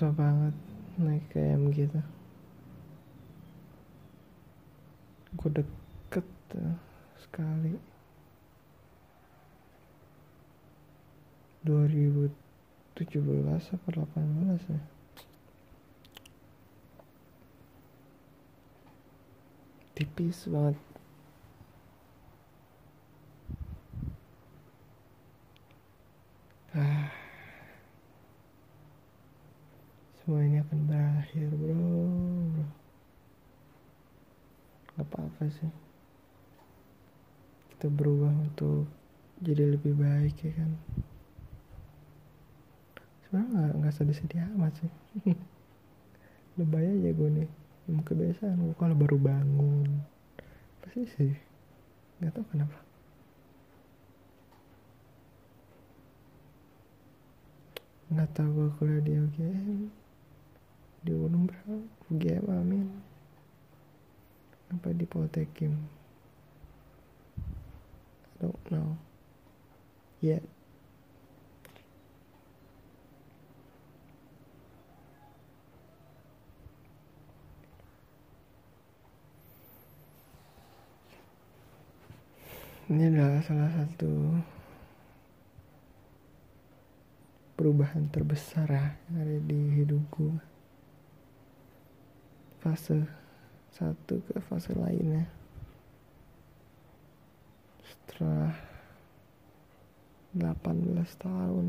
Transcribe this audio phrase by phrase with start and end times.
[0.00, 0.56] susah banget
[0.96, 2.00] naik KM gitu.
[5.36, 6.24] Gue deket
[7.20, 7.76] sekali.
[11.68, 12.32] 2017
[13.76, 14.80] apa 18 ya?
[19.92, 20.80] Tipis banget
[26.72, 27.20] ah
[30.30, 31.74] semua ini akan berakhir bro
[32.54, 32.66] bro
[34.94, 35.72] nggak apa-apa sih.
[37.74, 38.86] Kita berubah untuk
[39.42, 40.70] jadi lebih baik ya kan?
[43.26, 44.92] Sebenarnya nggak nggak sedih-sedih amat sih.
[46.58, 47.48] Lebay aja gue nih
[47.90, 50.06] emang kebiasaan gue kalau baru bangun
[50.82, 51.34] pasti sih
[52.22, 52.78] nggak tahu kenapa.
[58.10, 60.00] Nggak tahu gue kuliah di UGM
[61.00, 61.48] di Unum
[62.12, 63.09] UGM amin
[64.70, 65.74] apa di Poltekim?
[68.40, 68.96] I don't know.
[70.22, 70.46] Yet
[82.90, 84.34] ini adalah salah satu
[87.54, 90.34] perubahan terbesar ya yang ada di hidupku.
[92.58, 93.06] Fase
[93.74, 95.26] satu ke fase lainnya.
[97.86, 98.54] Setelah
[100.34, 100.62] 18
[101.18, 101.66] tahun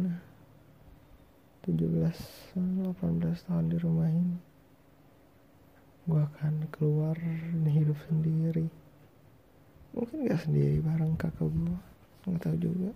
[1.65, 4.37] 17 18 tahun di rumah ini
[6.09, 8.65] gue akan keluar dan hidup sendiri.
[9.93, 11.77] Mungkin gak sendiri bareng kakak gue
[12.21, 12.93] nggak tahu juga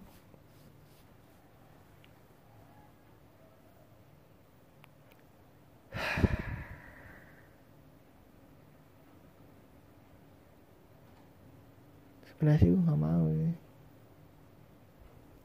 [12.62, 13.52] sih gue nggak mau ya.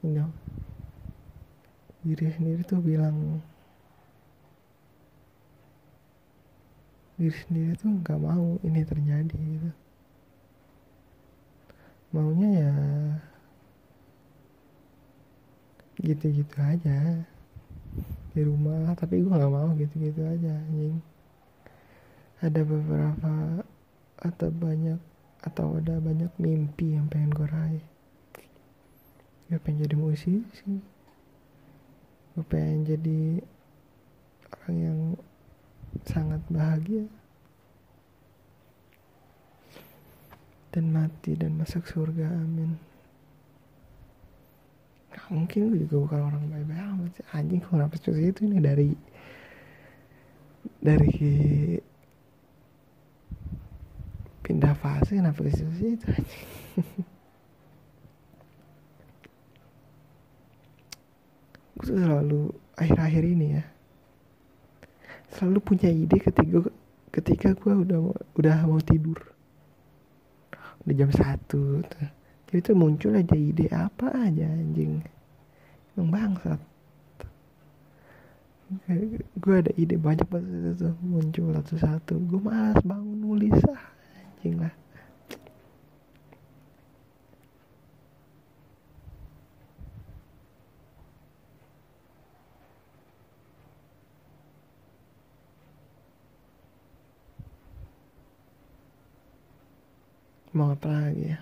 [0.05, 0.31] You know
[2.01, 3.45] diri sendiri tuh bilang
[7.21, 9.71] diri sendiri tuh nggak mau ini terjadi gitu.
[12.17, 12.75] Maunya ya
[16.01, 17.21] gitu-gitu aja.
[18.33, 21.05] Di rumah tapi gue nggak mau gitu-gitu aja anjing.
[22.41, 23.61] Ada beberapa
[24.17, 25.10] atau banyak
[25.41, 27.85] atau ada banyak mimpi yang pengen gue raih?
[29.51, 30.45] Gue pengen jadi musisi
[32.41, 33.43] gue pengen jadi
[34.49, 35.01] orang yang
[36.07, 37.05] sangat bahagia.
[40.71, 42.79] Dan mati dan masuk surga amin.
[45.11, 47.27] Gak mungkin gue juga bukan orang baik-baik amat sih.
[47.35, 48.91] Anjing kenapa seperti itu ini dari
[50.79, 51.13] dari
[54.51, 56.11] pindah fase kenapa ke situ itu?
[61.79, 63.65] Gue tuh selalu akhir-akhir ini ya
[65.31, 66.67] selalu punya ide ketika
[67.15, 69.17] ketika gue udah udah mau tidur.
[70.83, 72.09] Udah jam satu tuh.
[72.51, 74.99] Jadi tuh muncul aja ide apa aja anjing.
[75.95, 76.61] Emang bangsat.
[79.39, 82.19] Gue ada ide banyak banget itu tuh muncul satu-satu.
[82.27, 84.00] Gue malas bangun nulis ah
[84.41, 84.73] anjing lah.
[100.57, 101.39] Mau apa lagi ya?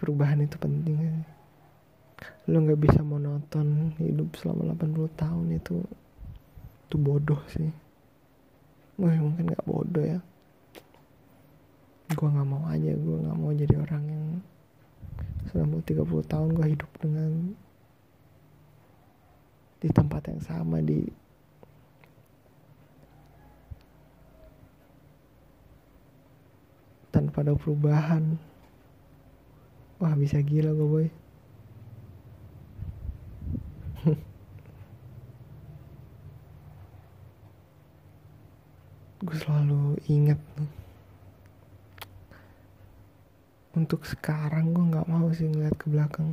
[0.00, 0.96] Perubahan itu penting
[2.48, 3.04] lo nggak bisa
[3.40, 5.80] monoton hidup selama 80 tahun itu
[6.84, 7.72] itu bodoh sih.
[9.00, 10.20] Wah, mungkin nggak bodoh ya.
[12.12, 14.26] Gue nggak mau aja gue nggak mau jadi orang yang
[15.48, 17.56] selama 30 tahun gue hidup dengan
[19.80, 21.08] di tempat yang sama di
[27.08, 28.36] tanpa ada perubahan.
[29.96, 31.08] Wah bisa gila gue boy
[39.20, 40.40] gue selalu inget
[43.76, 46.32] untuk sekarang gue nggak mau sih ngeliat ke belakang.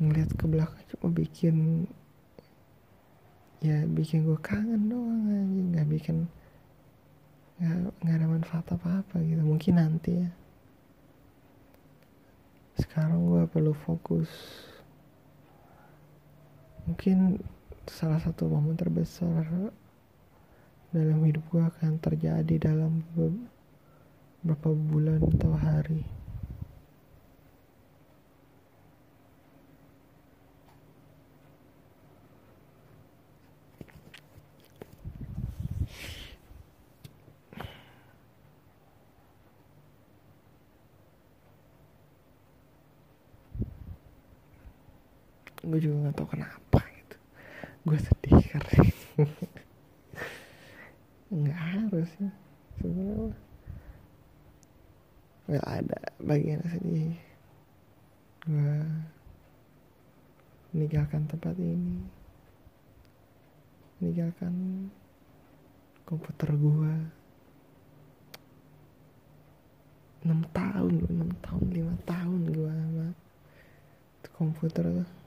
[0.00, 1.84] Ngeliat ke belakang cuma bikin
[3.64, 6.28] ya bikin gue kangen doang aja nggak bikin
[7.60, 9.44] nggak nggak ada manfaat apa apa gitu.
[9.44, 10.28] Mungkin nanti ya
[12.74, 14.30] sekarang gue perlu fokus.
[16.84, 17.38] Mungkin
[17.86, 19.70] salah satu momen terbesar
[20.94, 26.23] dalam hidup gue akan terjadi dalam beberapa bulan atau hari
[45.64, 47.16] gue juga gak tau kenapa gitu.
[47.84, 48.82] Gue sedih karena
[51.34, 52.32] nggak harus sih
[52.80, 53.36] sebenarnya.
[55.48, 57.16] Nggak ada bagian sedih.
[58.44, 58.76] Gue
[60.72, 62.04] meninggalkan tempat ini.
[64.00, 64.54] Meninggalkan
[66.04, 66.92] komputer gue
[70.24, 73.08] enam tahun enam tahun lima tahun gue sama
[74.32, 75.23] komputer tuh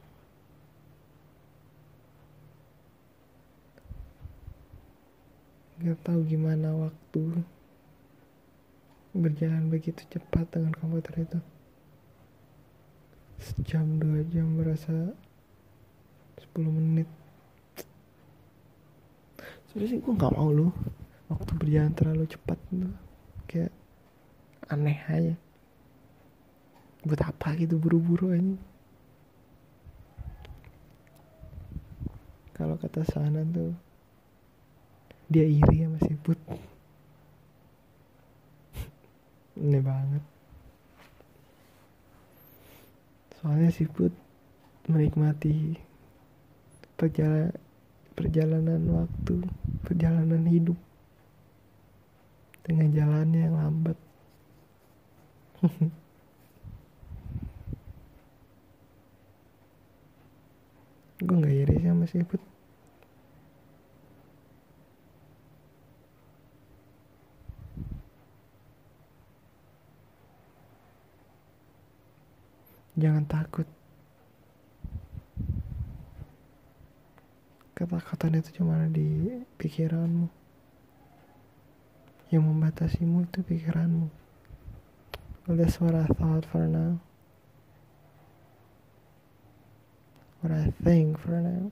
[5.88, 7.48] Gak tahu gimana waktu
[9.16, 11.40] berjalan begitu cepat dengan komputer itu.
[13.40, 15.16] Sejam dua jam berasa
[16.44, 17.08] 10 menit.
[19.72, 20.76] Sebenernya sih gue gak mau loh
[21.32, 22.92] waktu berjalan terlalu cepat tuh
[23.48, 23.72] kayak
[24.68, 25.40] aneh aja.
[27.08, 28.60] Buat apa gitu buru-buru aja.
[32.52, 33.87] Kalau kata sana tuh
[35.28, 36.40] dia iri sama si Put.
[39.60, 40.24] Ini banget.
[43.36, 44.16] Soalnya si Put
[44.88, 45.76] menikmati
[46.96, 47.52] perjalanan
[48.18, 49.46] perjalanan waktu
[49.84, 50.80] perjalanan hidup
[52.64, 54.00] dengan jalannya yang lambat.
[61.28, 62.40] Gue gak iri sama si Put
[72.98, 73.70] Jangan takut.
[77.78, 80.26] Ketakutan itu cuma ada di pikiranmu.
[82.34, 84.10] Yang membatasimu itu pikiranmu.
[85.46, 86.98] Well, that's what I thought for now.
[90.42, 91.70] What I think for now.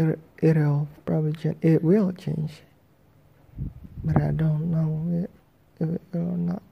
[0.00, 2.65] It, it'll probably it will change
[4.06, 5.30] but I don't know it,
[5.82, 6.62] if it will or not.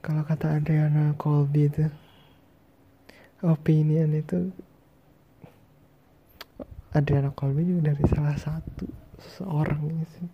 [0.00, 1.86] Kalau kata Adriana Colby itu
[3.44, 4.50] opinion itu
[6.96, 8.88] Adriana Colby juga dari salah satu
[9.36, 10.28] seorang ini sih.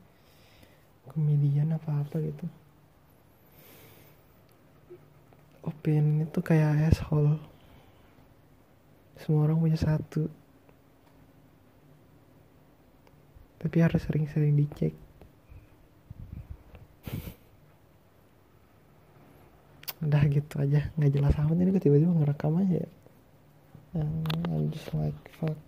[1.10, 2.46] Komedian apa apa gitu.
[5.66, 7.36] Opinion itu kayak asshole
[9.22, 10.30] semua orang punya satu.
[13.58, 14.94] Tapi harus sering-sering dicek.
[20.06, 22.90] Udah gitu aja nggak jelas amat ini gue tiba-tiba ngerekam aja ya.
[23.98, 25.58] I'm just like fuck.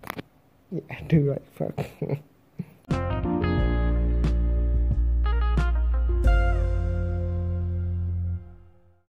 [0.70, 1.74] Yeah, I do like fuck